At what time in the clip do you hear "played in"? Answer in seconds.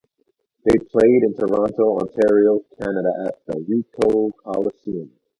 0.79-1.35